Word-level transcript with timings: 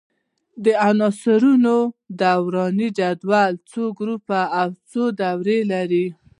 د 0.63 0.65
عنصرونو 0.87 1.75
دوراني 2.21 2.87
جدول 2.97 3.51
څو 3.71 3.81
ګروپونه 3.99 4.41
او 4.59 4.69
څو 4.89 5.03
دورې 5.19 5.59
لري؟ 5.71 6.05